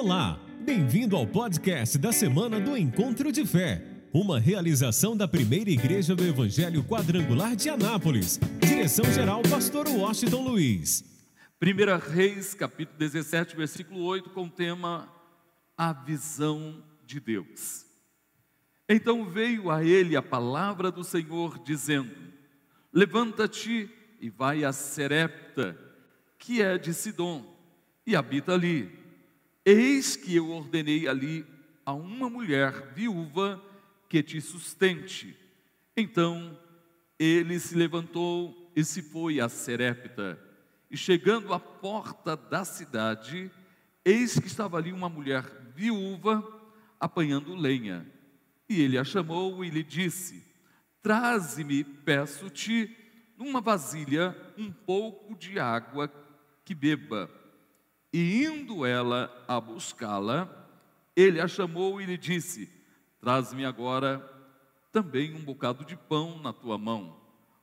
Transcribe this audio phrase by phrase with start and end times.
[0.00, 6.14] Olá, bem-vindo ao podcast da semana do Encontro de Fé, uma realização da primeira igreja
[6.14, 8.38] do Evangelho Quadrangular de Anápolis.
[8.60, 11.04] Direção-geral, Pastor Washington Luiz.
[11.60, 15.12] 1 Reis, capítulo 17, versículo 8, com o tema
[15.76, 17.84] A visão de Deus.
[18.88, 22.14] Então veio a ele a palavra do Senhor, dizendo:
[22.92, 25.76] Levanta-te e vai a Serepta,
[26.38, 27.44] que é de Sidom,
[28.06, 28.97] e habita ali
[29.64, 31.46] Eis que eu ordenei ali
[31.84, 33.62] a uma mulher viúva
[34.08, 35.36] que te sustente.
[35.96, 36.58] Então
[37.18, 40.38] ele se levantou e se foi a Serepta.
[40.90, 43.50] E chegando à porta da cidade,
[44.04, 45.44] eis que estava ali uma mulher
[45.74, 46.42] viúva
[47.00, 48.06] apanhando lenha.
[48.68, 50.44] E ele a chamou e lhe disse:
[51.02, 52.94] Traze-me, peço-te,
[53.36, 56.12] numa vasilha um pouco de água
[56.64, 57.30] que beba.
[58.12, 60.48] E indo ela a buscá-la,
[61.14, 62.70] ele a chamou e lhe disse:
[63.20, 64.18] Traz-me agora
[64.90, 67.20] também um bocado de pão na tua mão.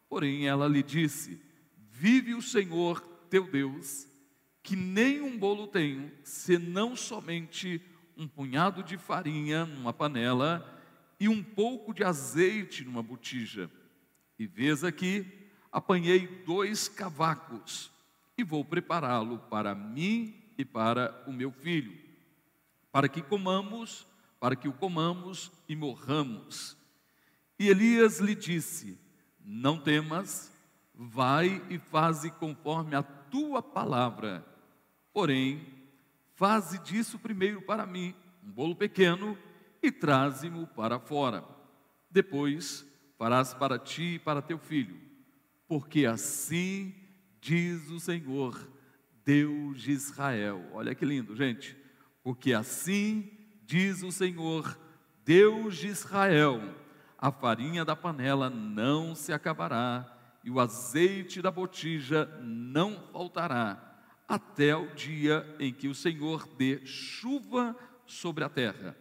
[0.08, 1.42] Porém ela lhe disse:
[1.92, 4.08] Vive o Senhor teu Deus,
[4.62, 7.82] que nem um bolo tenho, senão somente
[8.16, 10.72] um punhado de farinha numa panela
[11.20, 13.70] e um pouco de azeite numa botija.
[14.38, 15.26] E vês aqui,
[15.72, 17.95] apanhei dois cavacos
[18.38, 21.98] e vou prepará-lo para mim e para o meu filho,
[22.92, 24.08] para que comamos,
[24.40, 26.78] para que o comamos e morramos.
[27.58, 29.00] E Elias lhe disse:
[29.40, 30.52] Não temas,
[30.94, 34.46] vai e faze conforme a tua palavra.
[35.14, 35.66] Porém,
[36.34, 38.14] faze disso primeiro para mim
[38.44, 39.38] um bolo pequeno
[39.82, 41.44] e traze-mo para fora.
[42.10, 42.86] Depois
[43.18, 45.00] farás para ti e para teu filho,
[45.68, 46.94] porque assim
[47.46, 48.60] diz o Senhor,
[49.24, 50.68] Deus de Israel.
[50.74, 51.78] Olha que lindo, gente.
[52.24, 53.32] Porque assim
[53.64, 54.76] diz o Senhor,
[55.24, 56.60] Deus de Israel:
[57.16, 60.12] a farinha da panela não se acabará,
[60.44, 63.96] e o azeite da botija não faltará,
[64.28, 67.76] até o dia em que o Senhor dê chuva
[68.08, 68.98] sobre a terra.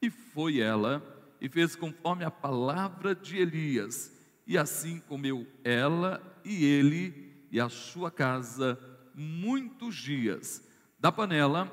[0.00, 1.02] E foi ela
[1.38, 7.68] e fez conforme a palavra de Elias, e assim comeu ela e ele e a
[7.68, 8.80] sua casa
[9.14, 10.66] muitos dias.
[10.98, 11.70] Da panela,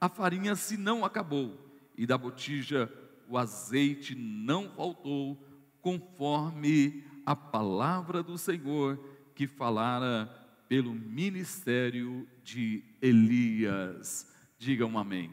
[0.00, 1.56] a farinha se não acabou,
[1.96, 2.92] e da botija,
[3.28, 5.40] o azeite não faltou,
[5.80, 8.98] conforme a palavra do Senhor
[9.34, 10.26] que falara
[10.68, 14.32] pelo ministério de Elias.
[14.58, 15.32] Diga um amém.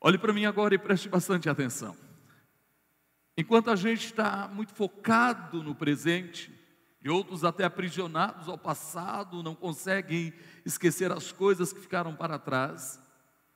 [0.00, 1.96] Olhe para mim agora e preste bastante atenção.
[3.36, 6.59] Enquanto a gente está muito focado no presente,
[7.02, 10.32] e outros até aprisionados ao passado, não conseguem
[10.64, 13.00] esquecer as coisas que ficaram para trás.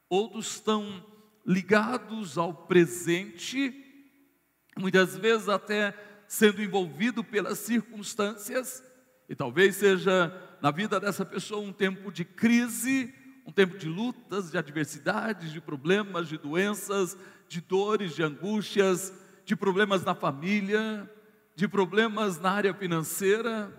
[0.09, 1.05] Outros estão
[1.47, 3.75] ligados ao presente,
[4.79, 5.95] muitas vezes até
[6.27, 8.83] sendo envolvido pelas circunstâncias,
[9.29, 10.33] e talvez seja
[10.63, 13.15] na vida dessa pessoa um tempo de crise,
[13.47, 17.17] um tempo de lutas, de adversidades, de problemas, de doenças,
[17.47, 19.13] de dores, de angústias,
[19.45, 21.11] de problemas na família,
[21.55, 23.73] de problemas na área financeira,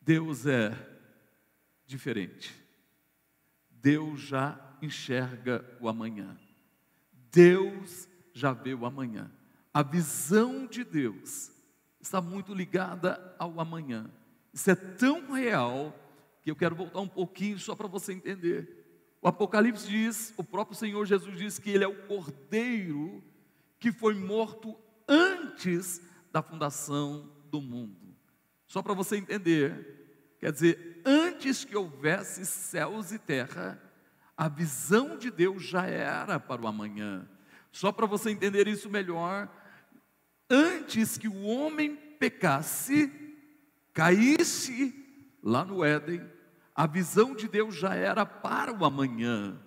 [0.00, 0.76] Deus é
[1.86, 2.54] diferente.
[3.70, 6.38] Deus já enxerga o amanhã.
[7.12, 9.30] Deus já vê o amanhã.
[9.72, 11.50] A visão de Deus
[12.00, 14.10] está muito ligada ao amanhã.
[14.52, 15.94] Isso é tão real
[16.42, 18.78] que eu quero voltar um pouquinho só para você entender.
[19.20, 23.22] O Apocalipse diz, o próprio Senhor Jesus diz que ele é o cordeiro
[23.78, 24.76] que foi morto
[25.48, 26.00] antes
[26.30, 28.14] da fundação do mundo.
[28.66, 33.82] Só para você entender, quer dizer, antes que houvesse céus e terra,
[34.36, 37.28] a visão de Deus já era para o amanhã.
[37.72, 39.48] Só para você entender isso melhor,
[40.50, 43.10] antes que o homem pecasse,
[43.92, 44.94] caísse
[45.42, 46.22] lá no Éden,
[46.74, 49.58] a visão de Deus já era para o amanhã.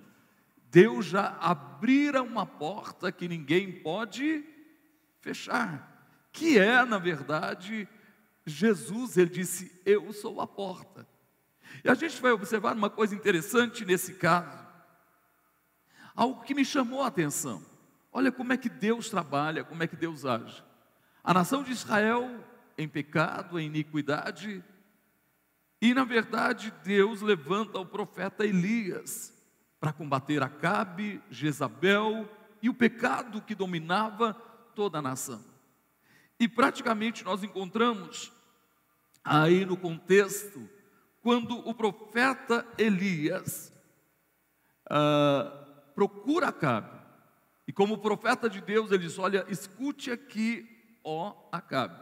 [0.69, 4.45] Deus já abrira uma porta que ninguém pode
[5.21, 7.87] fechar, que é, na verdade,
[8.45, 11.07] Jesus, ele disse: Eu sou a porta.
[11.83, 14.67] E a gente vai observar uma coisa interessante nesse caso,
[16.15, 17.65] algo que me chamou a atenção.
[18.11, 20.61] Olha como é que Deus trabalha, como é que Deus age.
[21.23, 22.43] A nação de Israel
[22.77, 24.63] em pecado, em iniquidade,
[25.81, 29.33] e na verdade Deus levanta o profeta Elias
[29.79, 32.29] para combater Acabe, Jezabel
[32.61, 34.35] e o pecado que dominava
[34.75, 35.43] toda a nação.
[36.39, 38.31] E praticamente nós encontramos
[39.23, 40.67] aí no contexto,
[41.21, 43.71] quando o profeta Elias,
[44.87, 46.99] uh, procura Acabe.
[47.67, 50.67] E como profeta de Deus, ele diz: Olha, escute aqui,
[51.03, 52.01] ó Acabe.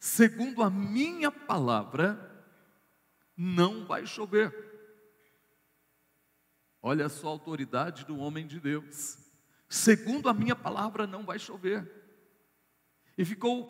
[0.00, 2.44] Segundo a minha palavra,
[3.36, 4.52] não vai chover.
[6.82, 9.23] Olha só a autoridade do homem de Deus.
[9.74, 11.84] Segundo a minha palavra, não vai chover.
[13.18, 13.68] E ficou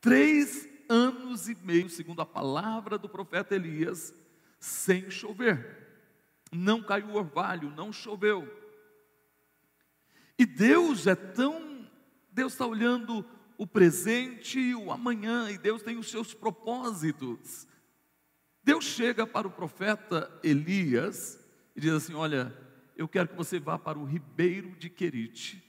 [0.00, 4.12] três anos e meio, segundo a palavra do profeta Elias,
[4.58, 6.02] sem chover.
[6.50, 8.52] Não caiu orvalho, não choveu.
[10.36, 11.88] E Deus é tão.
[12.32, 13.24] Deus está olhando
[13.56, 17.64] o presente e o amanhã, e Deus tem os seus propósitos.
[18.64, 21.38] Deus chega para o profeta Elias
[21.76, 22.52] e diz assim: Olha,
[22.98, 25.64] eu quero que você vá para o ribeiro de Querite.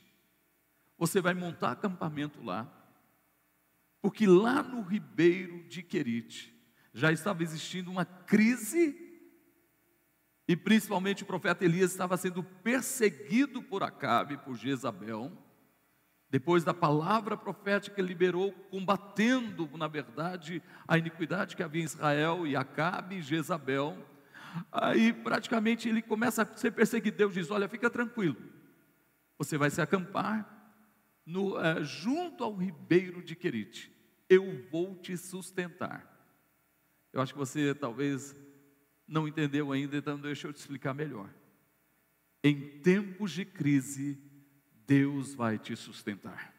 [0.97, 2.67] Você vai montar acampamento lá,
[4.01, 6.53] porque lá no ribeiro de Querite
[6.91, 9.07] já estava existindo uma crise
[10.47, 15.31] e principalmente o profeta Elias estava sendo perseguido por Acabe, por Jezabel.
[16.31, 22.47] Depois da palavra profética que liberou, combatendo, na verdade, a iniquidade que havia em Israel
[22.47, 23.95] e Acabe e Jezabel.
[24.71, 27.17] Aí praticamente ele começa a ser perseguido.
[27.17, 28.37] Deus diz: Olha, fica tranquilo,
[29.37, 30.59] você vai se acampar
[31.25, 33.91] no, é, junto ao ribeiro de Querite.
[34.29, 36.07] Eu vou te sustentar.
[37.11, 38.35] Eu acho que você talvez
[39.07, 41.29] não entendeu ainda, então deixa eu te explicar melhor.
[42.43, 44.21] Em tempos de crise,
[44.85, 46.53] Deus vai te sustentar.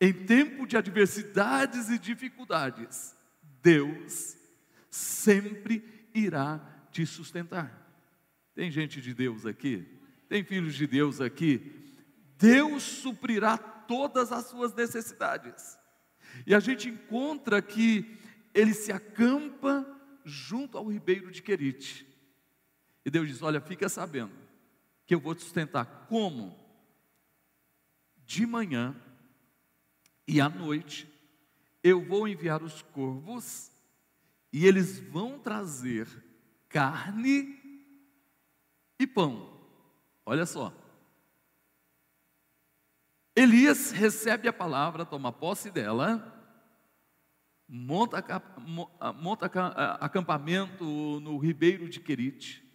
[0.00, 3.16] Em tempo de adversidades e dificuldades,
[3.62, 4.37] Deus
[4.90, 7.86] sempre irá te sustentar.
[8.54, 9.86] Tem gente de Deus aqui?
[10.28, 11.72] Tem filhos de Deus aqui?
[12.36, 15.78] Deus suprirá todas as suas necessidades.
[16.46, 18.18] E a gente encontra que
[18.54, 19.86] ele se acampa
[20.24, 22.06] junto ao ribeiro de Querite.
[23.04, 24.32] E Deus diz: Olha, fica sabendo
[25.06, 26.56] que eu vou te sustentar como?
[28.26, 28.94] De manhã
[30.26, 31.08] e à noite
[31.82, 33.70] eu vou enviar os corvos
[34.52, 36.08] e eles vão trazer
[36.68, 37.58] carne
[38.98, 39.58] e pão.
[40.24, 40.72] Olha só.
[43.34, 46.36] Elias recebe a palavra, toma posse dela
[47.68, 48.24] monta,
[49.14, 49.46] monta
[50.00, 50.84] acampamento
[51.20, 52.66] no ribeiro de Querite.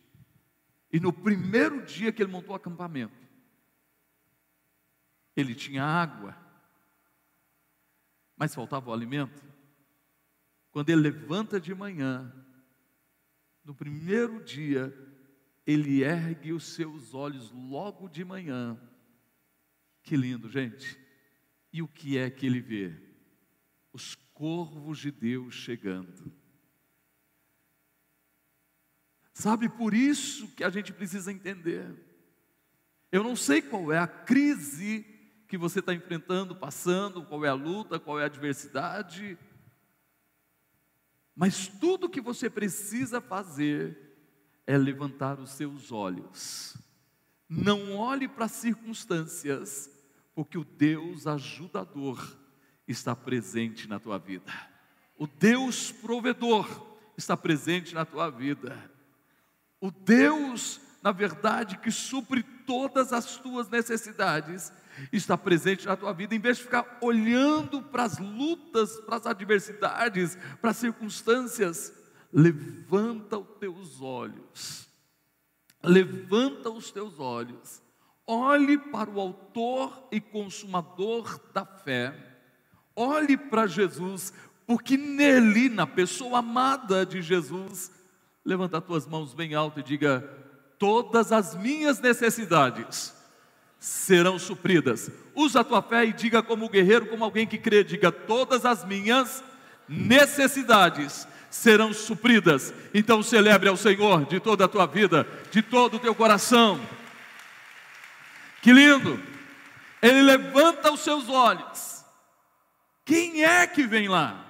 [0.92, 3.18] E no primeiro dia que ele montou o acampamento,
[5.36, 6.38] ele tinha água,
[8.38, 9.42] mas faltava o alimento.
[10.74, 12.34] Quando ele levanta de manhã,
[13.64, 14.92] no primeiro dia,
[15.68, 18.76] ele ergue os seus olhos logo de manhã.
[20.02, 21.00] Que lindo, gente.
[21.72, 22.92] E o que é que ele vê?
[23.94, 26.34] Os corvos de Deus chegando.
[29.32, 31.96] Sabe, por isso que a gente precisa entender.
[33.12, 35.06] Eu não sei qual é a crise
[35.48, 39.38] que você está enfrentando, passando, qual é a luta, qual é a adversidade,
[41.36, 43.98] mas tudo que você precisa fazer
[44.66, 46.78] é levantar os seus olhos.
[47.50, 49.90] Não olhe para as circunstâncias,
[50.34, 52.38] porque o Deus ajudador
[52.88, 54.52] está presente na tua vida.
[55.18, 56.68] O Deus provedor
[57.18, 58.92] está presente na tua vida.
[59.80, 64.72] O Deus, na verdade, que supre todas as tuas necessidades,
[65.12, 69.26] está presente na tua vida, em vez de ficar olhando para as lutas, para as
[69.26, 71.94] adversidades, para as circunstâncias,
[72.32, 74.88] levanta os teus olhos,
[75.84, 77.82] levanta os teus olhos,
[78.26, 82.32] olhe para o Autor e Consumador da fé.
[82.96, 84.32] Olhe para Jesus,
[84.68, 87.92] porque nele, na pessoa amada de Jesus,
[88.46, 90.22] levanta as tuas mãos bem alto e diga:
[90.78, 93.23] Todas as minhas necessidades
[93.84, 95.12] serão supridas.
[95.36, 98.86] Usa a tua fé e diga como guerreiro, como alguém que crê, diga: Todas as
[98.86, 99.44] minhas
[99.90, 102.74] necessidades serão supridas.
[102.94, 106.80] Então celebre ao Senhor de toda a tua vida, de todo o teu coração.
[108.62, 109.22] Que lindo!
[110.02, 111.94] Ele levanta os seus olhos
[113.06, 114.46] quem é que vem lá?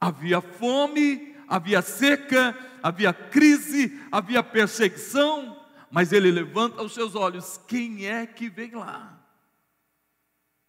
[0.00, 5.57] Havia fome, havia seca, havia crise, havia perseguição,
[5.90, 9.14] mas ele levanta os seus olhos: quem é que vem lá?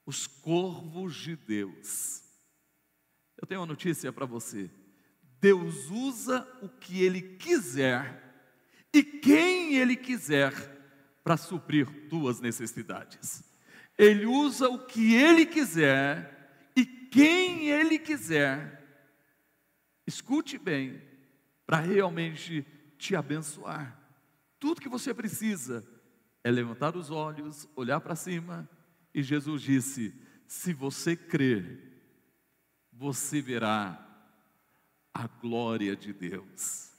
[0.05, 2.23] Os corvos de Deus.
[3.37, 4.69] Eu tenho uma notícia para você.
[5.39, 8.21] Deus usa o que Ele quiser
[8.93, 10.51] e quem Ele quiser
[11.23, 13.43] para suprir tuas necessidades.
[13.97, 16.39] Ele usa o que Ele quiser
[17.09, 18.83] quem Ele quiser,
[20.05, 21.01] escute bem,
[21.65, 22.65] para realmente
[22.97, 23.98] te abençoar.
[24.59, 25.87] Tudo que você precisa
[26.43, 28.69] é levantar os olhos, olhar para cima,
[29.13, 30.13] e Jesus disse:
[30.47, 31.89] se você crer,
[32.91, 34.05] você verá
[35.13, 36.91] a glória de Deus.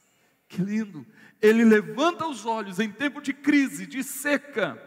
[0.47, 1.05] Que lindo!
[1.41, 4.79] Ele levanta os olhos em tempo de crise, de seca.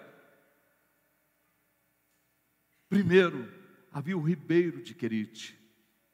[2.88, 3.50] Primeiro,
[3.90, 5.58] havia o ribeiro de Querite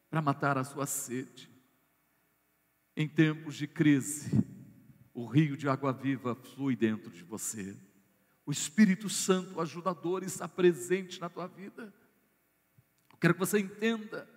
[0.09, 1.51] para matar a sua sede.
[2.97, 4.31] Em tempos de crise,
[5.13, 7.77] o rio de água viva flui dentro de você.
[8.47, 11.93] O Espírito Santo, o ajudador, está presente na tua vida.
[13.13, 14.29] Eu quero que você entenda.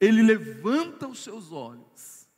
[0.00, 2.28] Ele levanta os seus olhos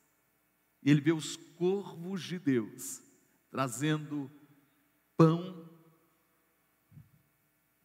[0.83, 3.03] e ele vê os corvos de Deus
[3.51, 4.31] trazendo
[5.17, 5.71] pão.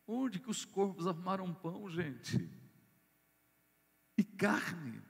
[0.06, 2.50] Onde que os corvos arrumaram pão, gente?
[4.18, 5.02] E carne.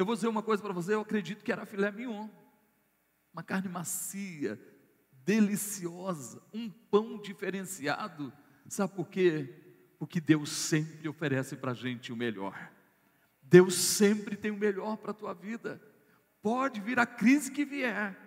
[0.00, 2.26] Eu vou dizer uma coisa para você, eu acredito que era filé mignon.
[3.34, 4.58] Uma carne macia,
[5.26, 8.32] deliciosa, um pão diferenciado.
[8.66, 9.54] Sabe por quê?
[9.98, 12.72] Porque Deus sempre oferece para a gente o melhor.
[13.42, 15.78] Deus sempre tem o melhor para a tua vida.
[16.40, 18.18] Pode vir a crise que vier,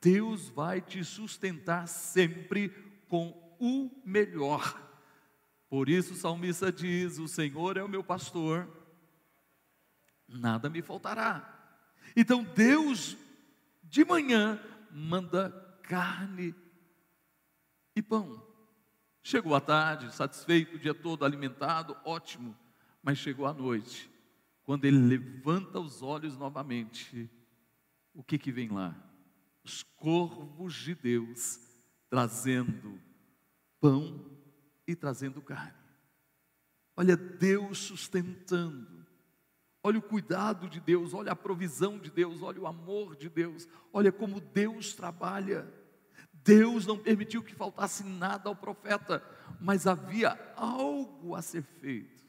[0.00, 2.70] Deus vai te sustentar sempre
[3.06, 3.28] com
[3.60, 4.76] o melhor.
[5.70, 8.81] Por isso o salmista diz: O Senhor é o meu pastor
[10.32, 11.48] nada me faltará.
[12.16, 13.16] Então Deus,
[13.84, 14.60] de manhã,
[14.90, 15.50] manda
[15.82, 16.54] carne
[17.94, 18.42] e pão.
[19.22, 22.56] Chegou à tarde, satisfeito, o dia todo alimentado, ótimo.
[23.02, 24.10] Mas chegou à noite,
[24.64, 27.30] quando ele levanta os olhos novamente,
[28.14, 28.94] o que que vem lá?
[29.64, 31.60] Os corvos de Deus
[32.10, 33.00] trazendo
[33.80, 34.24] pão
[34.86, 35.72] e trazendo carne.
[36.96, 39.01] Olha, Deus sustentando
[39.84, 43.68] Olha o cuidado de Deus, olha a provisão de Deus, olha o amor de Deus,
[43.92, 45.66] olha como Deus trabalha.
[46.32, 49.22] Deus não permitiu que faltasse nada ao profeta,
[49.60, 52.22] mas havia algo a ser feito.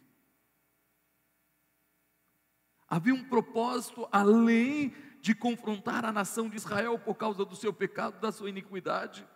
[2.87, 8.19] Havia um propósito além de confrontar a nação de Israel por causa do seu pecado,
[8.19, 9.27] da sua iniquidade,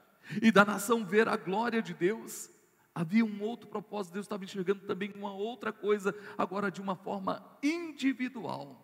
[0.42, 2.50] e da nação ver a glória de Deus.
[2.98, 7.48] Havia um outro propósito, Deus estava enxergando também uma outra coisa, agora de uma forma
[7.62, 8.84] individual.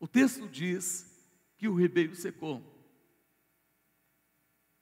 [0.00, 1.08] O texto diz
[1.56, 2.60] que o ribeiro secou.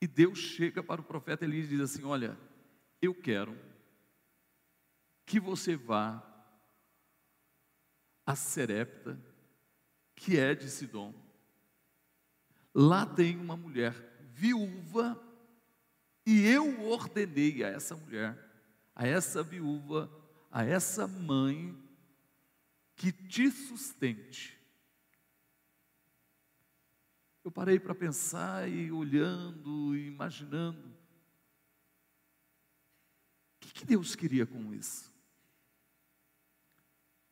[0.01, 2.35] E Deus chega para o profeta Elias e diz assim: Olha,
[2.99, 3.55] eu quero
[5.27, 6.23] que você vá
[8.25, 9.15] a Serepta,
[10.15, 11.13] que é de Sidom.
[12.73, 13.93] Lá tem uma mulher
[14.33, 15.28] viúva
[16.25, 18.37] e eu ordenei a essa mulher,
[18.95, 20.11] a essa viúva,
[20.51, 21.77] a essa mãe,
[22.95, 24.59] que te sustente.
[27.43, 30.89] Eu parei para pensar e olhando e imaginando.
[33.55, 35.11] O que, que Deus queria com isso?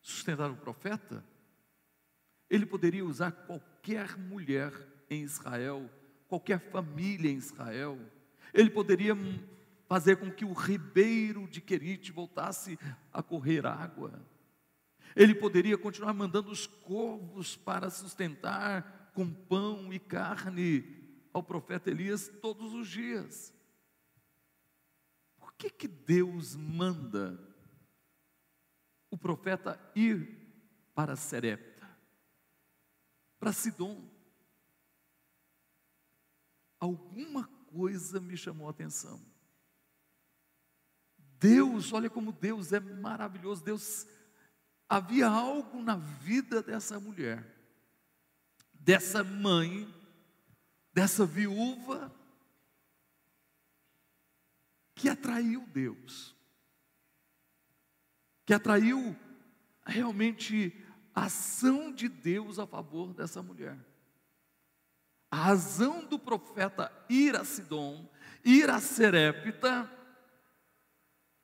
[0.01, 1.23] Sustentar o profeta?
[2.49, 4.71] Ele poderia usar qualquer mulher
[5.09, 5.89] em Israel,
[6.27, 7.99] qualquer família em Israel
[8.53, 9.15] ele poderia
[9.87, 12.77] fazer com que o ribeiro de Querite voltasse
[13.11, 14.21] a correr água.
[15.15, 20.85] Ele poderia continuar mandando os corvos para sustentar com pão e carne
[21.33, 23.53] ao profeta Elias todos os dias.
[25.37, 27.39] Por que, que Deus manda
[29.09, 30.37] o profeta ir
[30.93, 31.89] para Serepta,
[33.39, 34.07] para Sidom?
[36.79, 39.21] Alguma coisa me chamou a atenção.
[41.39, 43.63] Deus, olha como Deus é maravilhoso.
[43.63, 44.07] Deus,
[44.89, 47.45] havia algo na vida dessa mulher,
[48.73, 49.87] dessa mãe,
[50.93, 52.11] dessa viúva,
[54.95, 56.35] que atraiu Deus,
[58.45, 59.15] que atraiu
[59.85, 60.73] realmente
[61.13, 63.77] a ação de Deus a favor dessa mulher.
[65.29, 68.09] A razão do profeta ir a Sidom,
[68.43, 69.91] ir a Serepta,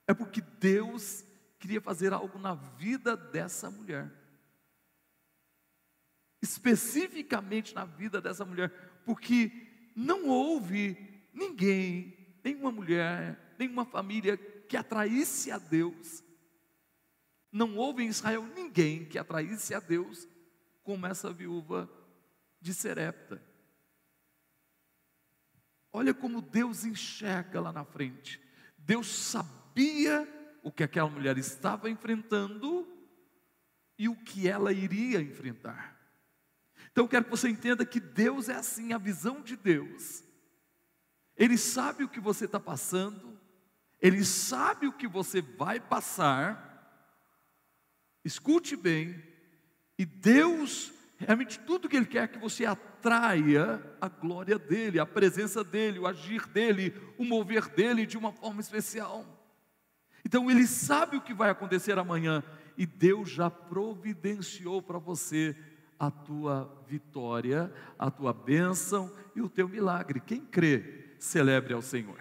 [0.08, 1.24] é porque Deus
[1.60, 4.12] queria fazer algo na vida dessa mulher.
[6.42, 8.70] Especificamente na vida dessa mulher,
[9.06, 9.52] porque
[9.96, 10.98] não houve
[11.34, 16.24] ninguém, nenhuma mulher, nenhuma família que atraísse a Deus.
[17.52, 20.28] Não houve em Israel ninguém que atraísse a Deus
[20.84, 21.90] como essa viúva
[22.60, 23.53] de Serepta.
[25.94, 28.42] Olha como Deus enxerga lá na frente.
[28.76, 30.28] Deus sabia
[30.64, 32.88] o que aquela mulher estava enfrentando
[33.98, 35.96] e o que ela iria enfrentar.
[36.92, 40.24] Então, quero que você entenda que Deus é assim, a visão de Deus.
[41.38, 43.40] Ele sabe o que você está passando,
[44.02, 46.72] Ele sabe o que você vai passar.
[48.26, 49.24] Escute bem,
[49.98, 50.92] e Deus,
[51.25, 56.00] realmente tudo que Ele quer é que você atraia a glória dEle, a presença dEle,
[56.00, 59.25] o agir dEle, o mover dEle de uma forma especial.
[60.25, 62.44] Então Ele sabe o que vai acontecer amanhã,
[62.77, 65.56] e Deus já providenciou para você
[66.00, 70.20] a tua vitória, a tua bênção e o teu milagre.
[70.20, 72.20] Quem crê, celebre ao Senhor.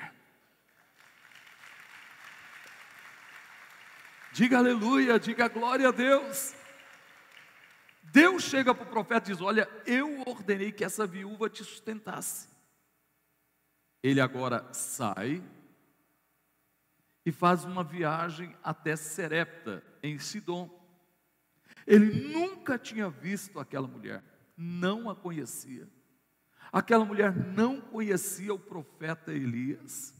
[4.32, 6.54] Diga aleluia, diga glória a Deus.
[8.12, 12.46] Deus chega para o profeta e diz: Olha, eu ordenei que essa viúva te sustentasse.
[14.02, 15.42] Ele agora sai
[17.24, 20.68] e faz uma viagem até Serepta, em Sidom.
[21.86, 24.22] Ele nunca tinha visto aquela mulher,
[24.58, 25.88] não a conhecia.
[26.70, 30.14] Aquela mulher não conhecia o profeta Elias.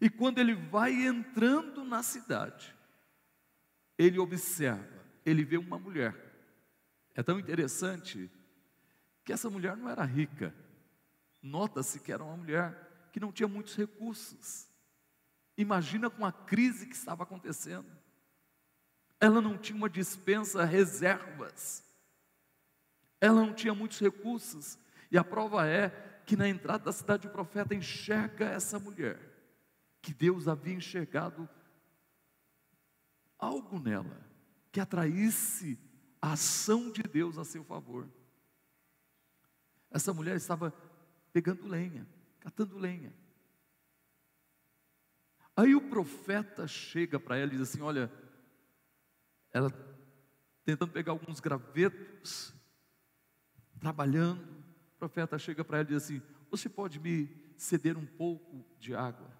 [0.00, 2.74] E quando ele vai entrando na cidade,
[3.98, 6.29] ele observa, ele vê uma mulher.
[7.20, 8.30] É tão interessante
[9.26, 10.54] que essa mulher não era rica.
[11.42, 14.66] Nota-se que era uma mulher que não tinha muitos recursos.
[15.54, 17.86] Imagina com a crise que estava acontecendo.
[19.20, 21.84] Ela não tinha uma dispensa reservas.
[23.20, 24.78] Ela não tinha muitos recursos.
[25.10, 25.90] E a prova é
[26.24, 29.20] que na entrada da cidade o profeta enxerga essa mulher,
[30.00, 31.46] que Deus havia enxergado
[33.38, 34.26] algo nela
[34.72, 35.78] que atraísse
[36.20, 38.08] a ação de Deus a seu favor.
[39.90, 40.72] Essa mulher estava
[41.32, 42.06] pegando lenha,
[42.38, 43.12] catando lenha.
[45.56, 48.10] Aí o profeta chega para ela e diz assim: Olha,
[49.52, 49.70] ela
[50.64, 52.54] tentando pegar alguns gravetos,
[53.78, 54.42] trabalhando.
[54.94, 58.94] O profeta chega para ela e diz assim: Você pode me ceder um pouco de
[58.94, 59.30] água?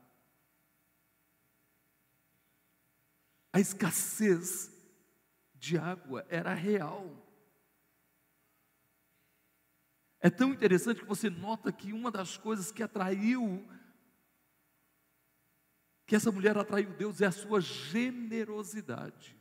[3.53, 4.80] A escassez
[5.61, 7.15] de água era real.
[10.19, 13.65] É tão interessante que você nota que uma das coisas que atraiu
[16.11, 19.39] que essa mulher atraiu Deus é a sua generosidade.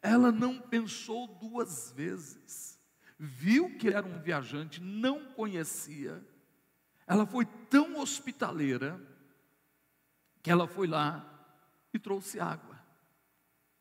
[0.00, 2.80] Ela não pensou duas vezes,
[3.18, 6.26] viu que era um viajante, não conhecia,
[7.06, 8.98] ela foi tão hospitaleira
[10.42, 11.26] que ela foi lá
[11.92, 12.69] e trouxe água,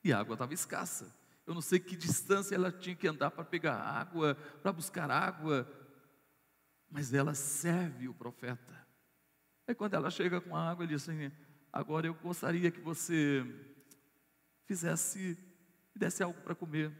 [0.04, 1.14] e a água estava escassa.
[1.46, 5.68] Eu não sei que distância ela tinha que andar para pegar água, para buscar água,
[6.90, 8.88] mas ela serve o profeta.
[9.68, 11.32] Aí quando ela chega com a água, ele diz assim:
[11.72, 13.44] Agora eu gostaria que você
[14.66, 15.38] fizesse,
[15.96, 16.96] desse algo para comer.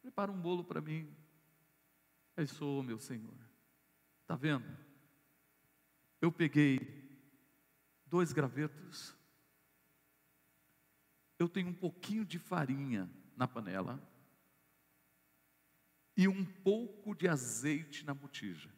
[0.00, 1.14] Prepara um bolo para mim.
[2.36, 3.34] Aí sou, meu Senhor.
[4.22, 4.66] Está vendo?
[6.20, 7.20] Eu peguei
[8.06, 9.14] dois gravetos.
[11.40, 14.00] Eu tenho um pouquinho de farinha na panela
[16.16, 18.70] e um pouco de azeite na botija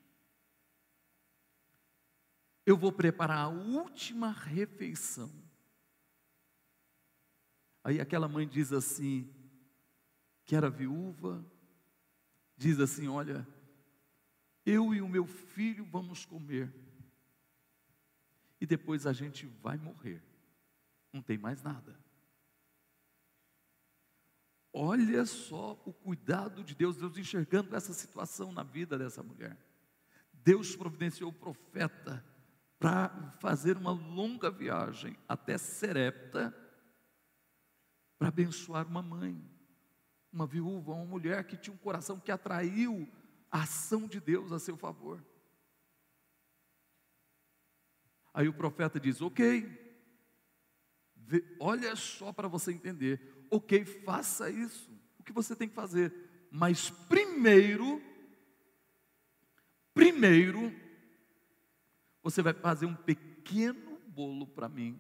[2.64, 5.30] eu vou preparar a última refeição.
[7.84, 9.28] Aí aquela mãe diz assim,
[10.44, 11.44] que era viúva,
[12.56, 13.46] diz assim: Olha,
[14.64, 16.72] eu e o meu filho vamos comer,
[18.60, 20.22] e depois a gente vai morrer,
[21.12, 22.01] não tem mais nada.
[24.72, 29.56] Olha só o cuidado de Deus, Deus enxergando essa situação na vida dessa mulher.
[30.32, 32.24] Deus providenciou o profeta
[32.78, 36.56] para fazer uma longa viagem até Serepta
[38.18, 39.40] para abençoar uma mãe,
[40.32, 43.08] uma viúva, uma mulher que tinha um coração que atraiu
[43.50, 45.24] a ação de Deus a seu favor.
[48.32, 49.68] Aí o profeta diz: Ok,
[51.60, 56.10] olha só para você entender, ok, faça isso, o que você tem que fazer,
[56.50, 58.02] mas primeiro,
[59.92, 60.72] primeiro,
[62.22, 64.98] você vai fazer um pequeno bolo para mim.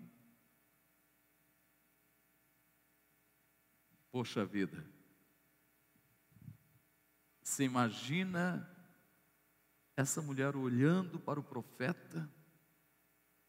[4.10, 4.84] Poxa vida.
[7.42, 8.68] Você imagina
[9.96, 12.30] essa mulher olhando para o profeta?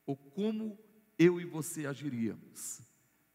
[0.05, 0.79] Ou como
[1.19, 2.92] eu e você agiríamos?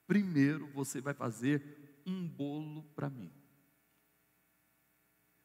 [0.09, 3.31] Primeiro você vai fazer um bolo para mim.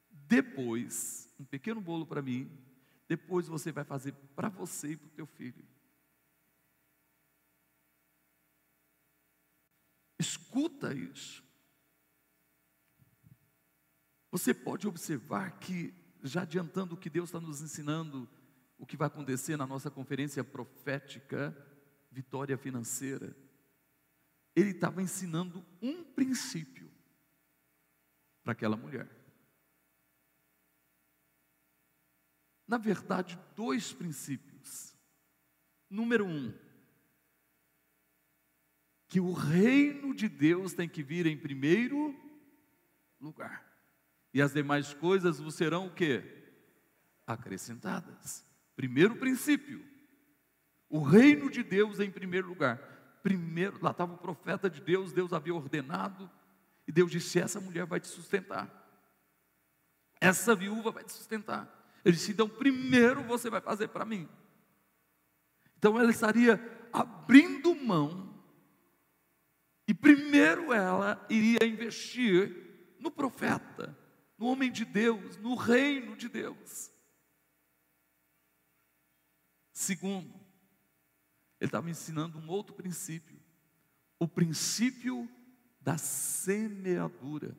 [0.09, 2.49] Depois, um pequeno bolo para mim,
[3.05, 5.67] depois você vai fazer para você e para o teu filho.
[10.17, 11.43] Escuta isso.
[14.31, 18.29] Você pode observar que, já adiantando o que Deus está nos ensinando,
[18.77, 21.53] o que vai acontecer na nossa conferência profética,
[22.09, 23.35] Vitória Financeira,
[24.55, 26.91] ele estava ensinando um princípio
[28.43, 29.09] para aquela mulher.
[32.67, 34.95] Na verdade, dois princípios.
[35.89, 36.53] Número um,
[39.07, 42.15] que o reino de Deus tem que vir em primeiro
[43.19, 43.63] lugar.
[44.33, 46.23] E as demais coisas vos serão o quê?
[47.27, 48.43] Acrescentadas.
[48.75, 49.85] Primeiro princípio.
[50.89, 52.92] O reino de Deus em primeiro lugar.
[53.23, 56.29] Primeiro, lá estava o profeta de Deus, Deus havia ordenado,
[56.85, 58.69] e Deus disse: Essa mulher vai te sustentar.
[60.19, 61.67] Essa viúva vai te sustentar.
[62.03, 64.27] Ele disse: Então, primeiro você vai fazer para mim.
[65.77, 66.59] Então, ela estaria
[66.91, 68.37] abrindo mão,
[69.87, 73.97] e primeiro ela iria investir no profeta,
[74.37, 76.91] no homem de Deus, no reino de Deus.
[79.71, 80.42] Segundo,
[81.63, 83.39] ele estava ensinando um outro princípio,
[84.19, 85.29] o princípio
[85.79, 87.57] da semeadura.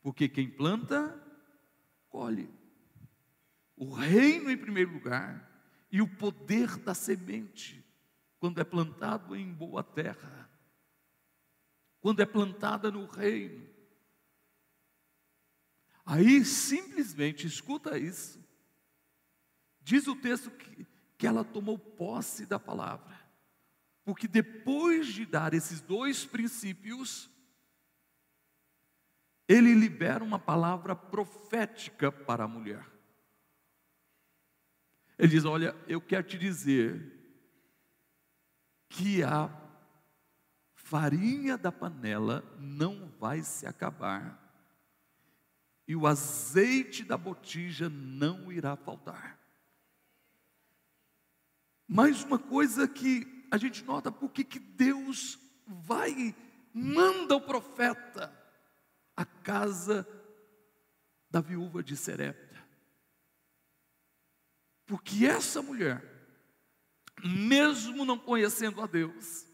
[0.00, 1.14] Porque quem planta,
[2.08, 2.48] colhe.
[3.76, 5.46] O reino em primeiro lugar
[5.92, 7.84] e o poder da semente,
[8.38, 10.50] quando é plantado em boa terra,
[12.00, 13.68] quando é plantada no reino.
[16.06, 18.42] Aí simplesmente, escuta isso,
[19.82, 23.18] diz o texto que, que ela tomou posse da palavra,
[24.04, 27.30] porque depois de dar esses dois princípios,
[29.48, 32.84] ele libera uma palavra profética para a mulher.
[35.18, 37.12] Ele diz: Olha, eu quero te dizer
[38.88, 39.50] que a
[40.74, 44.40] farinha da panela não vai se acabar,
[45.86, 49.43] e o azeite da botija não irá faltar.
[51.86, 56.34] Mais uma coisa que a gente nota, por que Deus vai,
[56.72, 58.32] manda o profeta
[59.16, 60.06] à casa
[61.30, 62.62] da viúva de Serepta.
[64.86, 66.02] Porque essa mulher,
[67.24, 69.46] mesmo não conhecendo a Deus,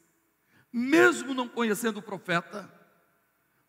[0.73, 2.73] mesmo não conhecendo o profeta,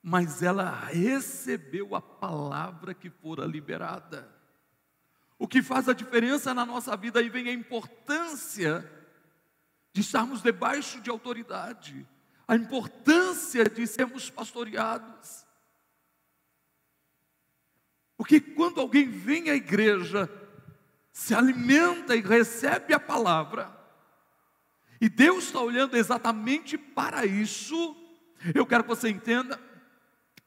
[0.02, 4.40] mas ela recebeu a palavra que fora liberada.
[5.41, 8.88] O que faz a diferença na nossa vida, aí vem a importância
[9.91, 12.08] de estarmos debaixo de autoridade,
[12.47, 15.43] a importância de sermos pastoreados.
[18.15, 20.30] Porque quando alguém vem à igreja
[21.12, 23.75] se alimenta e recebe a palavra,
[25.01, 27.95] e Deus está olhando exatamente para isso,
[28.54, 29.60] eu quero que você entenda,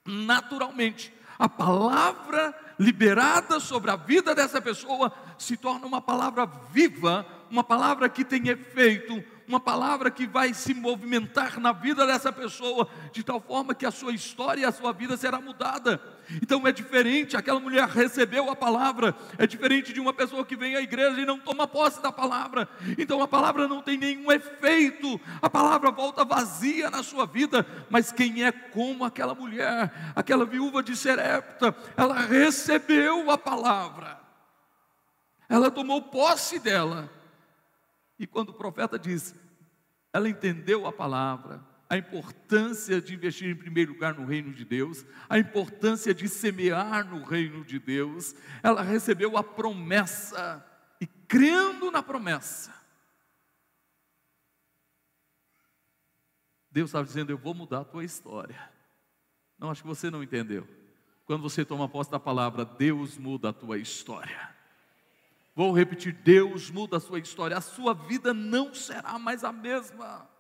[0.07, 7.63] naturalmente, a palavra liberada sobre a vida dessa pessoa se torna uma palavra viva, uma
[7.63, 13.23] palavra que tem efeito, uma palavra que vai se movimentar na vida dessa pessoa, de
[13.23, 16.01] tal forma que a sua história e a sua vida será mudada.
[16.43, 20.77] Então é diferente, aquela mulher recebeu a palavra, é diferente de uma pessoa que vem
[20.77, 22.69] à igreja e não toma posse da palavra.
[22.99, 28.13] Então a palavra não tem nenhum efeito, a palavra volta vazia na sua vida, mas
[28.13, 34.21] quem é como aquela mulher, aquela viúva de Serepta, ela recebeu a palavra.
[35.49, 37.11] Ela tomou posse dela
[38.19, 39.35] e quando o profeta diz,
[40.13, 41.61] ela entendeu a palavra,
[41.95, 47.09] a importância de investir em primeiro lugar no reino de Deus, a importância de semear
[47.09, 50.65] no reino de Deus, ela recebeu a promessa
[51.01, 52.75] e crendo na promessa,
[56.69, 58.69] Deus estava dizendo: Eu vou mudar a tua história.
[59.57, 60.67] Não, acho que você não entendeu.
[61.25, 64.53] Quando você toma posse da palavra, Deus muda a tua história.
[65.55, 70.34] Vou repetir: Deus muda a sua história, a sua vida não será mais a mesma.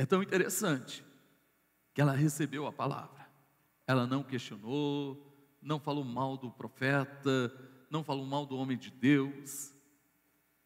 [0.00, 1.04] É tão interessante
[1.92, 3.28] que ela recebeu a palavra,
[3.86, 7.52] ela não questionou, não falou mal do profeta,
[7.90, 9.74] não falou mal do homem de Deus,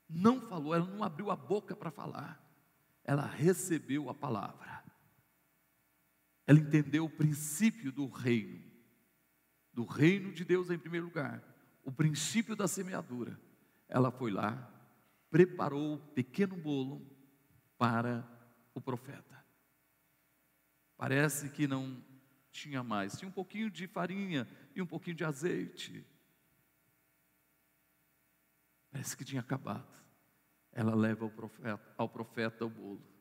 [0.09, 2.41] não falou, ela não abriu a boca para falar,
[3.03, 4.85] ela recebeu a palavra,
[6.47, 8.63] ela entendeu o princípio do reino,
[9.73, 11.43] do reino de Deus em primeiro lugar.
[11.83, 13.37] O princípio da semeadura,
[13.89, 14.71] ela foi lá,
[15.29, 17.05] preparou o pequeno bolo
[17.77, 18.33] para
[18.75, 19.45] o profeta.
[20.97, 22.03] Parece que não
[22.51, 26.07] tinha mais, tinha um pouquinho de farinha e um pouquinho de azeite.
[28.91, 29.93] Parece que tinha acabado.
[30.73, 33.15] Ela leva ao profeta, ao profeta o bolo.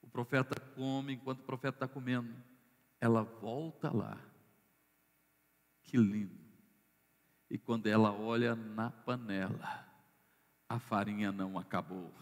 [0.00, 2.34] O profeta come, enquanto o profeta está comendo,
[3.00, 4.18] ela volta lá.
[5.82, 6.42] Que lindo.
[7.48, 9.86] E quando ela olha na panela,
[10.68, 12.12] a farinha não acabou.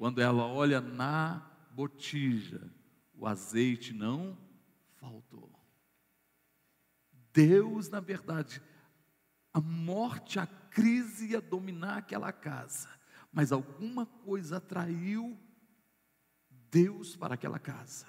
[0.00, 2.72] Quando ela olha na botija,
[3.12, 4.34] o azeite não
[4.94, 5.52] faltou.
[7.34, 8.62] Deus, na verdade,
[9.52, 12.88] a morte, a crise ia dominar aquela casa,
[13.30, 15.38] mas alguma coisa atraiu
[16.70, 18.06] Deus para aquela casa.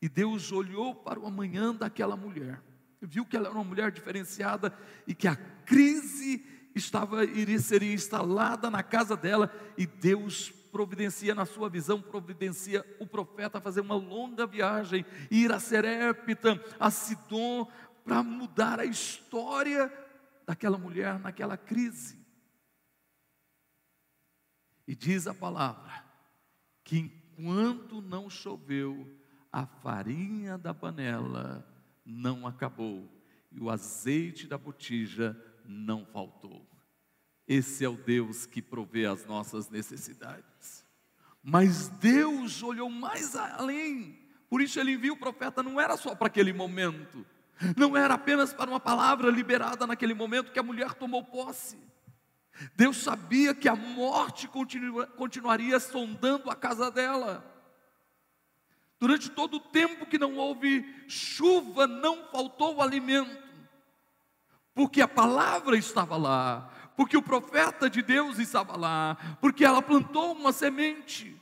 [0.00, 2.62] E Deus olhou para o amanhã daquela mulher,
[3.02, 4.74] viu que ela era uma mulher diferenciada
[5.06, 11.46] e que a crise estava iria seria instalada na casa dela e Deus providencia na
[11.46, 17.66] sua visão, providencia o profeta a fazer uma longa viagem, ir a Serépita, a Sidom,
[18.04, 19.92] para mudar a história
[20.46, 22.18] daquela mulher naquela crise.
[24.86, 26.04] E diz a palavra
[26.82, 29.06] que enquanto não choveu,
[29.52, 31.66] a farinha da panela
[32.04, 33.06] não acabou
[33.52, 35.36] e o azeite da botija
[35.68, 36.66] não faltou.
[37.46, 40.84] Esse é o Deus que provê as nossas necessidades.
[41.42, 46.26] Mas Deus olhou mais além, por isso ele enviou o profeta, não era só para
[46.26, 47.24] aquele momento,
[47.76, 51.78] não era apenas para uma palavra liberada naquele momento que a mulher tomou posse.
[52.74, 57.44] Deus sabia que a morte continua, continuaria sondando a casa dela.
[58.98, 63.47] Durante todo o tempo que não houve chuva, não faltou alimento,
[64.78, 70.30] porque a palavra estava lá, porque o profeta de Deus estava lá, porque ela plantou
[70.30, 71.36] uma semente.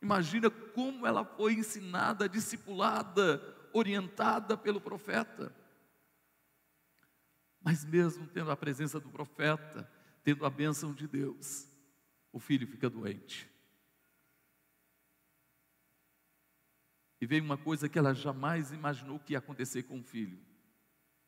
[0.00, 3.42] Imagina como ela foi ensinada, discipulada,
[3.74, 5.54] orientada pelo profeta.
[7.60, 9.86] Mas mesmo tendo a presença do profeta,
[10.24, 11.68] tendo a bênção de Deus,
[12.32, 13.52] o filho fica doente.
[17.20, 20.55] E veio uma coisa que ela jamais imaginou que ia acontecer com o filho.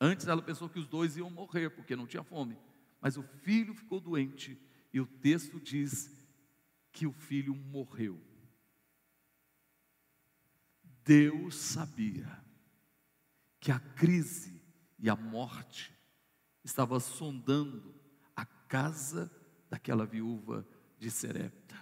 [0.01, 2.57] Antes ela pensou que os dois iam morrer porque não tinha fome.
[3.01, 4.61] Mas o filho ficou doente
[4.93, 6.11] e o texto diz
[6.93, 8.21] que o filho morreu.
[11.05, 12.45] Deus sabia
[13.59, 14.63] que a crise
[14.99, 15.93] e a morte
[16.63, 17.95] estava sondando
[18.37, 19.31] a casa
[19.71, 20.67] daquela viúva
[20.99, 21.77] de Serepta.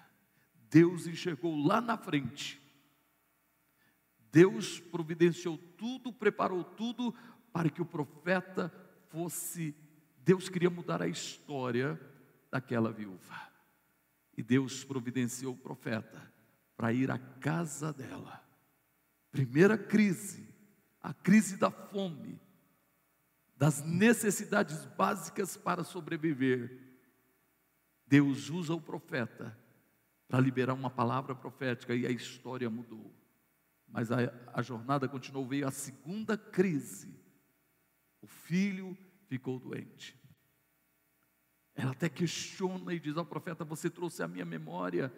[0.71, 2.61] Deus enxergou lá na frente.
[4.31, 7.15] Deus providenciou tudo, preparou tudo
[7.57, 8.71] para que o profeta
[9.09, 9.75] fosse
[10.23, 11.99] Deus queria mudar a história
[12.51, 13.51] daquela viúva.
[14.37, 16.31] E Deus providenciou o profeta
[16.77, 18.45] para ir à casa dela.
[19.31, 20.47] Primeira crise,
[21.01, 22.39] a crise da fome,
[23.57, 26.79] das necessidades básicas para sobreviver.
[28.07, 29.57] Deus usa o profeta
[30.29, 33.15] para liberar uma palavra profética e a história mudou.
[33.89, 34.19] Mas a,
[34.53, 37.25] a jornada continuou, veio a segunda crise.
[38.27, 40.21] O filho ficou doente.
[41.77, 45.15] Ela até questiona e diz ao profeta: Você trouxe à minha memória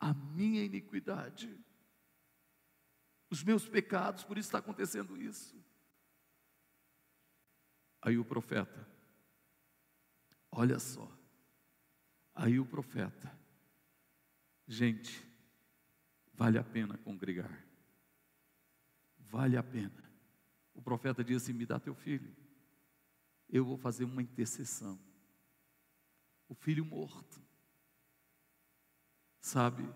[0.00, 1.54] a minha iniquidade,
[3.28, 5.54] os meus pecados, por isso está acontecendo isso.
[8.00, 8.88] Aí o profeta,
[10.50, 11.10] olha só,
[12.34, 13.38] aí o profeta,
[14.66, 15.30] gente,
[16.32, 17.66] vale a pena congregar,
[19.18, 20.10] vale a pena.
[20.72, 22.45] O profeta diz assim: Me dá teu filho
[23.48, 24.98] eu vou fazer uma intercessão.
[26.48, 27.40] O filho morto.
[29.40, 29.88] Sabe,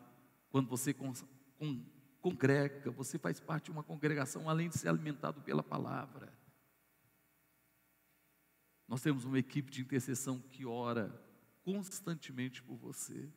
[0.50, 1.12] quando você con
[1.58, 1.84] con
[2.20, 6.32] congrega, você faz parte de uma congregação, além de ser alimentado pela palavra.
[8.86, 11.10] Nós temos uma equipe de intercessão que ora
[11.62, 13.32] constantemente por você.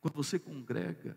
[0.00, 1.16] Quando você congrega,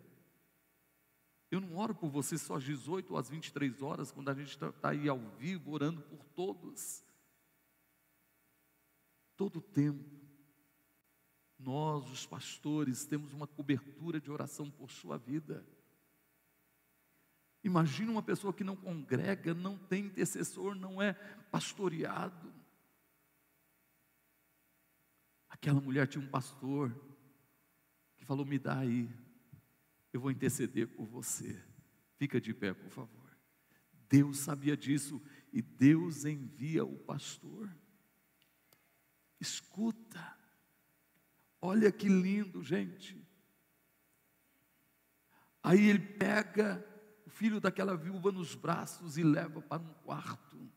[1.50, 4.50] eu não oro por você só às 18 ou às 23 horas, quando a gente
[4.50, 7.04] está tá aí ao vivo orando por todos
[9.44, 10.10] todo o tempo.
[11.60, 15.68] Nós, os pastores, temos uma cobertura de oração por sua vida.
[17.62, 21.14] Imagina uma pessoa que não congrega, não tem intercessor, não é
[21.52, 22.54] pastoreado.
[25.50, 26.90] Aquela mulher tinha um pastor
[28.16, 29.10] que falou: Me dá aí,
[30.14, 31.62] eu vou interceder por você.
[32.16, 33.38] Fica de pé, por favor.
[34.08, 37.70] Deus sabia disso e Deus envia o pastor.
[39.44, 40.40] Escuta.
[41.60, 43.22] Olha que lindo, gente.
[45.62, 46.82] Aí ele pega
[47.26, 50.72] o filho daquela viúva nos braços e leva para um quarto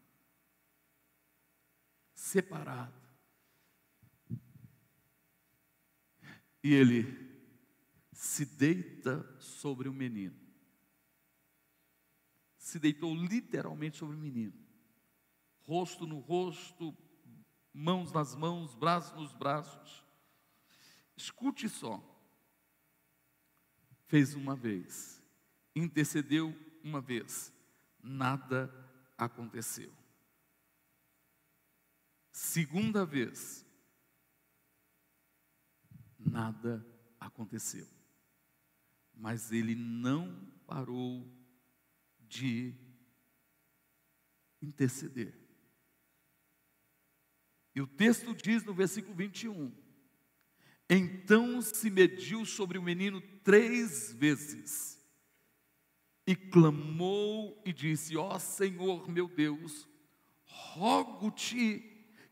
[2.12, 3.00] separado.
[6.60, 7.04] E ele
[8.12, 10.40] se deita sobre o menino.
[12.58, 14.58] Se deitou literalmente sobre o menino,
[15.60, 16.92] rosto no rosto,
[17.76, 20.02] mãos nas mãos, braços nos braços.
[21.14, 22.02] Escute só.
[24.06, 25.22] Fez uma vez,
[25.74, 27.52] intercedeu uma vez,
[28.02, 28.72] nada
[29.18, 29.92] aconteceu.
[32.30, 33.66] Segunda vez,
[36.18, 36.86] nada
[37.18, 37.86] aconteceu.
[39.12, 41.26] Mas ele não parou
[42.20, 42.74] de
[44.62, 45.45] interceder.
[47.76, 49.70] E o texto diz no versículo 21:
[50.88, 54.98] Então se mediu sobre o menino três vezes,
[56.26, 59.86] e clamou e disse: Ó oh, Senhor meu Deus,
[60.46, 61.84] rogo-te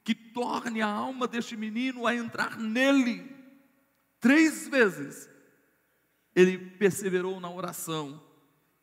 [0.02, 3.30] que torne a alma deste menino a entrar nele.
[4.18, 5.28] Três vezes
[6.34, 8.18] ele perseverou na oração,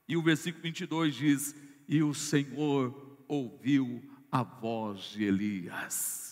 [0.07, 1.55] e o versículo 22 diz:
[1.87, 6.30] E o Senhor ouviu a voz de Elias.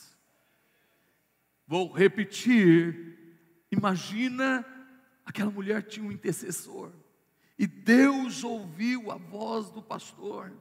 [1.69, 3.15] Vou repetir.
[3.71, 4.65] Imagina
[5.23, 6.89] aquela mulher tinha um intercessor.
[7.59, 10.51] E Deus ouviu a voz do pastor.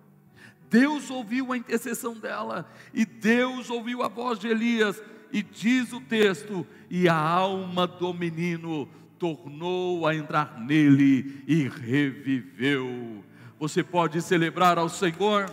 [0.68, 2.70] Deus ouviu a intercessão dela.
[2.92, 5.02] E Deus ouviu a voz de Elias.
[5.32, 8.86] E diz o texto: e a alma do menino
[9.18, 13.24] tornou a entrar nele e reviveu.
[13.58, 15.50] Você pode celebrar ao Senhor.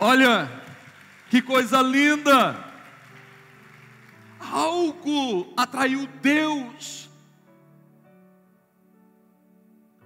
[0.00, 0.50] Olha,
[1.30, 2.71] que coisa linda!
[4.50, 7.10] Algo atraiu Deus.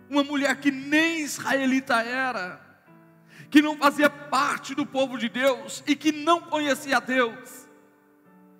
[0.08, 2.60] Uma mulher que nem israelita era,
[3.50, 7.66] que não fazia parte do povo de Deus e que não conhecia Deus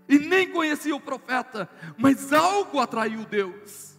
[0.08, 3.98] e nem conhecia o profeta, mas algo atraiu Deus.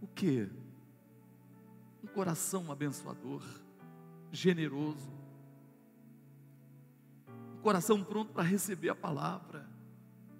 [0.00, 0.48] O que?
[2.02, 3.42] Um coração abençoador,
[4.30, 5.10] generoso,
[7.58, 9.68] coração pronto para receber a palavra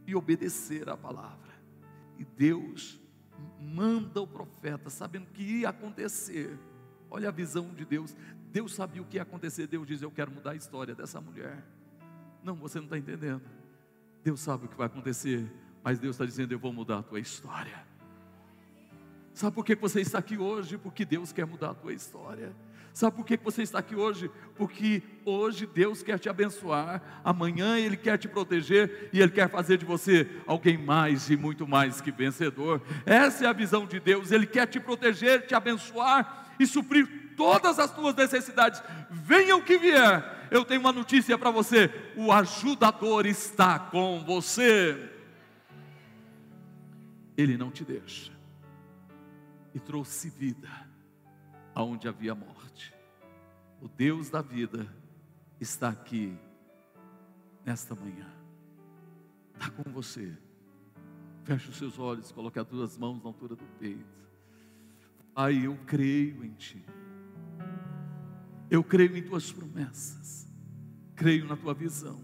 [0.07, 1.55] e obedecer a palavra.
[2.19, 3.01] E Deus
[3.61, 6.59] manda o profeta, sabendo que ia acontecer.
[7.11, 8.17] Olha a visão de Deus.
[8.51, 9.67] Deus sabia o que ia acontecer.
[9.67, 11.65] Deus diz: Eu quero mudar a história dessa mulher.
[12.43, 13.43] Não, você não está entendendo.
[14.23, 15.51] Deus sabe o que vai acontecer,
[15.83, 17.87] mas Deus está dizendo: Eu vou mudar a tua história.
[19.33, 20.77] Sabe por que você está aqui hoje?
[20.77, 22.53] Porque Deus quer mudar a tua história.
[22.99, 24.29] Sabe por que você está aqui hoje?
[24.57, 29.79] Porque hoje Deus quer te abençoar, amanhã Ele quer te proteger e Ele quer fazer
[29.79, 32.83] de você alguém mais e muito mais que vencedor.
[33.07, 37.79] Essa é a visão de Deus, Ele quer te proteger, te abençoar e suprir todas
[37.79, 40.49] as tuas necessidades, venha o que vier.
[40.51, 45.09] Eu tenho uma notícia para você: o ajudador está com você.
[47.37, 48.33] Ele não te deixa.
[49.73, 50.69] E trouxe vida
[51.77, 52.58] aonde havia morte.
[53.81, 54.93] O Deus da vida
[55.61, 56.37] está aqui
[57.65, 58.27] nesta manhã.
[59.55, 60.37] Está com você.
[61.45, 64.19] Feche os seus olhos, coloque as duas mãos na altura do peito.
[65.35, 66.85] Pai, eu creio em Ti.
[68.71, 70.47] Eu creio em tuas promessas,
[71.15, 72.21] creio na tua visão.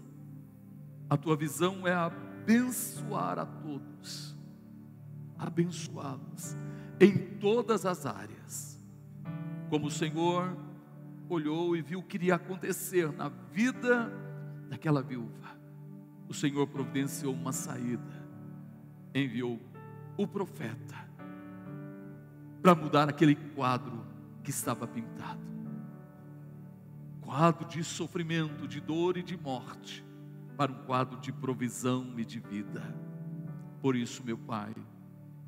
[1.09, 4.35] A tua visão é abençoar a todos,
[5.37, 6.55] abençoá-los
[6.99, 8.79] em todas as áreas.
[9.69, 10.55] Como o Senhor
[11.29, 14.11] olhou e viu o que iria acontecer na vida
[14.69, 15.55] daquela viúva,
[16.27, 18.25] o Senhor providenciou uma saída,
[19.13, 19.59] enviou
[20.17, 20.95] o profeta
[22.61, 24.05] para mudar aquele quadro
[24.43, 25.55] que estava pintado
[27.25, 30.05] quadro de sofrimento, de dor e de morte,
[30.55, 32.81] para um quadro de provisão e de vida.
[33.81, 34.73] Por isso, meu Pai,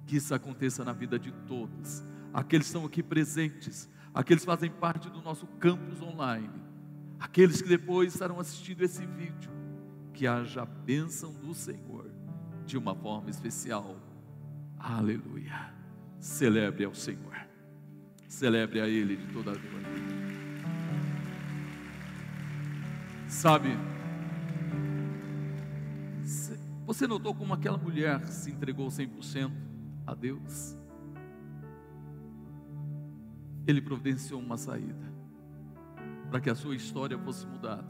[0.05, 2.03] que isso aconteça na vida de todos,
[2.33, 3.87] aqueles que estão aqui presentes,
[4.17, 6.49] aqueles que fazem parte do nosso campus online,
[7.19, 9.51] aqueles que depois estarão assistindo esse vídeo,
[10.11, 12.09] que haja a bênção do Senhor
[12.65, 13.95] de uma forma especial.
[14.79, 15.71] Aleluia.
[16.19, 17.35] Celebre ao Senhor.
[18.27, 19.77] Celebre a Ele de toda a vida.
[23.27, 23.69] Sabe?
[26.87, 29.51] Você notou como aquela mulher se entregou 100%
[30.07, 30.76] a Deus?
[33.67, 35.05] Ele providenciou uma saída
[36.29, 37.87] para que a sua história fosse mudada,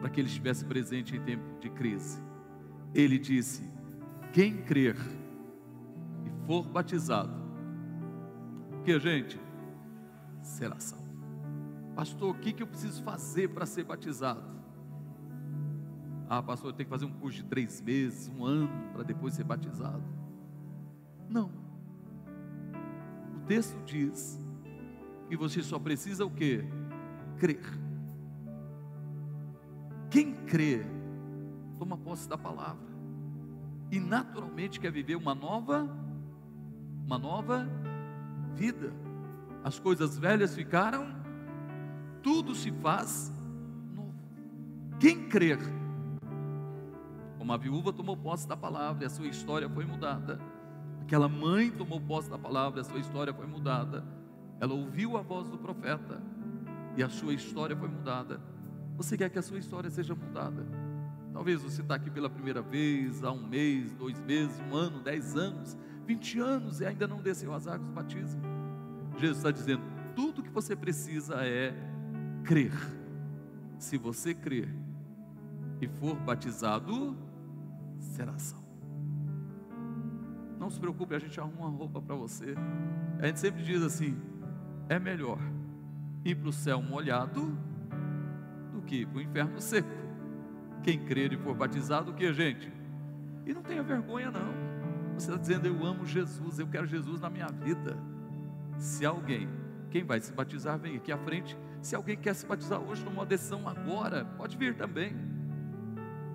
[0.00, 2.22] para que ele estivesse presente em tempo de crise.
[2.94, 3.68] Ele disse:
[4.32, 4.96] Quem crer
[6.26, 7.34] e for batizado,
[8.84, 9.40] que gente
[10.42, 11.04] será salvo.
[11.96, 14.54] Pastor, o que, que eu preciso fazer para ser batizado?
[16.28, 19.34] Ah, pastor, eu tenho que fazer um curso de três meses, um ano, para depois
[19.34, 20.02] ser batizado.
[21.28, 21.50] Não.
[23.36, 24.43] O texto diz
[25.34, 26.64] que você só precisa o quê?
[27.38, 27.60] Crer.
[30.08, 30.86] Quem crê,
[31.76, 32.94] toma posse da palavra.
[33.90, 35.88] E naturalmente quer viver uma nova,
[37.04, 37.66] uma nova
[38.54, 38.92] vida.
[39.64, 41.04] As coisas velhas ficaram,
[42.22, 43.32] tudo se faz
[43.92, 44.14] novo.
[45.00, 45.58] Quem crer,
[47.38, 50.40] como a viúva tomou posse da palavra e a sua história foi mudada,
[51.02, 54.04] aquela mãe tomou posse da palavra e a sua história foi mudada,
[54.60, 56.22] ela ouviu a voz do profeta
[56.96, 58.40] e a sua história foi mudada.
[58.96, 60.66] Você quer que a sua história seja mudada?
[61.32, 65.36] Talvez você está aqui pela primeira vez, há um mês, dois meses, um ano, dez
[65.36, 65.76] anos,
[66.06, 68.40] vinte anos e ainda não desceu as águas do batismo.
[69.18, 69.82] Jesus está dizendo:
[70.14, 71.74] tudo que você precisa é
[72.44, 72.72] crer.
[73.78, 74.68] Se você crer
[75.80, 77.16] e for batizado,
[77.98, 78.64] será salvo.
[80.58, 82.54] Não se preocupe, a gente arruma uma roupa para você.
[83.18, 84.16] A gente sempre diz assim:
[84.88, 85.38] é melhor
[86.24, 87.56] ir para o céu molhado
[88.72, 89.88] do que para o inferno seco.
[90.82, 92.70] Quem crer e for batizado, o que, gente?
[93.46, 94.52] E não tenha vergonha, não.
[95.14, 97.96] Você está dizendo, eu amo Jesus, eu quero Jesus na minha vida.
[98.78, 99.48] Se alguém,
[99.90, 101.56] quem vai se batizar, vem aqui à frente.
[101.80, 105.14] Se alguém quer se batizar hoje, numa decisão agora, pode vir também.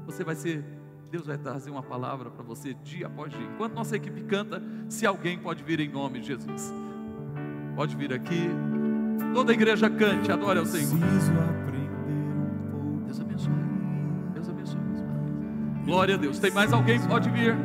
[0.06, 0.64] Você vai ser,
[1.12, 3.46] Deus vai trazer uma palavra para você dia após dia.
[3.54, 6.89] Enquanto nossa equipe canta, se alguém pode vir em nome de Jesus.
[7.80, 8.50] Pode vir aqui.
[9.34, 11.00] Toda a igreja cante, adore ao Senhor.
[13.06, 13.54] Deus abençoe.
[14.34, 14.82] Deus abençoe.
[15.86, 16.40] Glória a Deus.
[16.40, 17.00] Tem mais alguém?
[17.00, 17.56] Pode vir.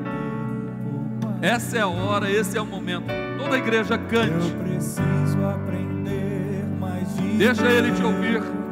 [1.42, 3.06] Essa é a hora, esse é o momento.
[3.38, 4.54] Toda a igreja cante.
[7.36, 8.63] Deixa ele te ouvir.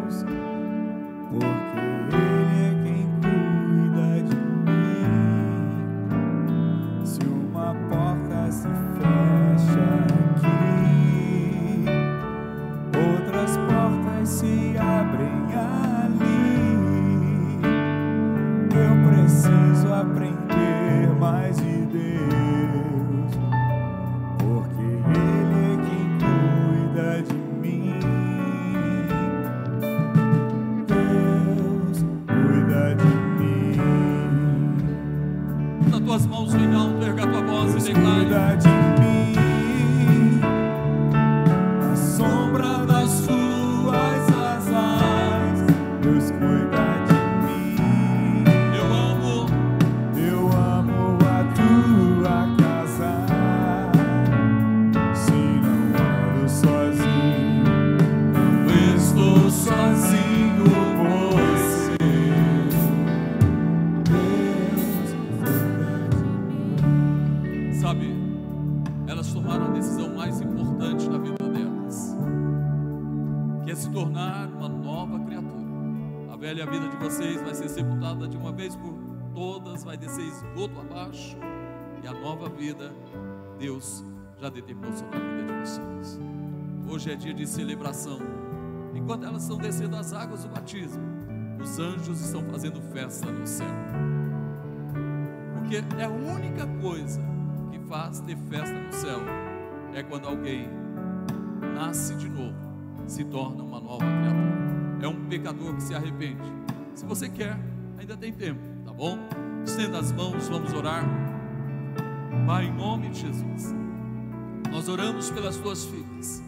[78.15, 78.93] De uma vez por
[79.35, 81.37] todas, vai descer esgoto abaixo,
[82.03, 82.93] e a nova vida,
[83.59, 84.05] Deus
[84.39, 86.21] já determinou sobre a vida de vocês.
[86.89, 88.19] Hoje é dia de celebração.
[88.95, 91.03] Enquanto elas estão descendo as águas do batismo,
[91.59, 93.75] os anjos estão fazendo festa no céu.
[95.55, 97.21] Porque é a única coisa
[97.71, 99.21] que faz ter festa no céu
[99.95, 100.69] é quando alguém
[101.75, 102.57] nasce de novo,
[103.07, 104.99] se torna uma nova criatura.
[105.01, 106.53] É um pecador que se arrepende.
[106.95, 107.59] Se você quer,
[107.99, 109.19] ainda tem tempo, tá bom?
[109.65, 111.05] Estenda as mãos, vamos orar.
[112.47, 113.75] Pai, em nome de Jesus,
[114.71, 116.43] nós oramos pelas tuas filhas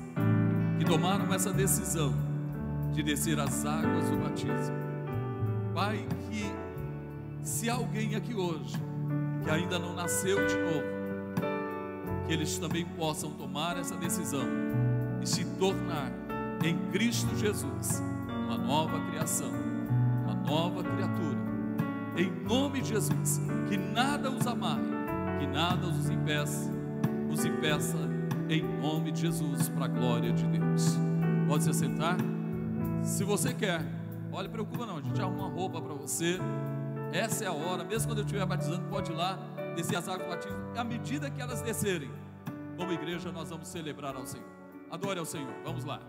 [0.79, 2.13] que tomaram essa decisão
[2.93, 4.77] de descer as águas do batismo.
[5.75, 6.45] Pai, que
[7.43, 8.77] se alguém aqui hoje
[9.43, 10.95] que ainda não nasceu de novo,
[12.27, 14.47] que eles também possam tomar essa decisão
[15.23, 16.11] e se tornar
[16.65, 18.03] em Cristo Jesus
[18.47, 19.53] uma nova criação,
[20.45, 21.39] nova criatura.
[22.17, 24.85] Em nome de Jesus, que nada os amarre,
[25.41, 26.71] que nada os impeça,
[27.31, 27.97] os impeça
[28.49, 30.97] em nome de Jesus para a glória de Deus.
[31.49, 32.17] Pode se assentar?
[33.03, 33.85] Se você quer,
[34.33, 36.39] olha, preocupa não, a gente arruma uma roupa para você.
[37.13, 39.39] Essa é a hora, mesmo quando eu estiver batizando, pode ir lá,
[39.75, 40.59] descer as águas do batismo.
[40.77, 42.11] À medida que elas descerem,
[42.77, 44.47] como igreja, nós vamos celebrar ao Senhor.
[44.91, 46.01] Adore ao Senhor, vamos lá.